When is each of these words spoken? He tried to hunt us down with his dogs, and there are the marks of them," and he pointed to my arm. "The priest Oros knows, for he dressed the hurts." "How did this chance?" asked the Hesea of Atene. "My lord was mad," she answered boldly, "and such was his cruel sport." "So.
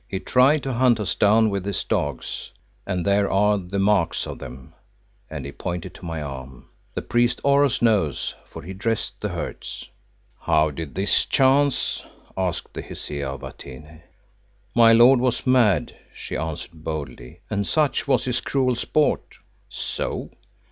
He 0.07 0.19
tried 0.19 0.63
to 0.63 0.73
hunt 0.73 0.99
us 0.99 1.13
down 1.13 1.51
with 1.51 1.63
his 1.63 1.83
dogs, 1.83 2.49
and 2.87 3.05
there 3.05 3.29
are 3.29 3.59
the 3.59 3.77
marks 3.77 4.25
of 4.25 4.39
them," 4.39 4.73
and 5.29 5.45
he 5.45 5.51
pointed 5.51 5.93
to 5.93 6.05
my 6.05 6.23
arm. 6.23 6.69
"The 6.95 7.03
priest 7.03 7.39
Oros 7.43 7.83
knows, 7.83 8.33
for 8.49 8.63
he 8.63 8.73
dressed 8.73 9.21
the 9.21 9.29
hurts." 9.29 9.87
"How 10.39 10.71
did 10.71 10.95
this 10.95 11.23
chance?" 11.25 12.03
asked 12.35 12.73
the 12.73 12.81
Hesea 12.81 13.29
of 13.29 13.43
Atene. 13.43 14.01
"My 14.73 14.91
lord 14.91 15.19
was 15.19 15.45
mad," 15.45 15.95
she 16.15 16.35
answered 16.35 16.73
boldly, 16.83 17.41
"and 17.51 17.67
such 17.67 18.07
was 18.07 18.25
his 18.25 18.41
cruel 18.41 18.73
sport." 18.75 19.37
"So. 19.69 20.31